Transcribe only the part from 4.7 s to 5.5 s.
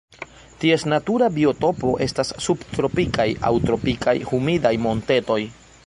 montetoj.